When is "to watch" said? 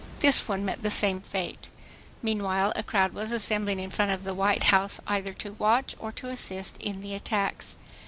5.33-5.95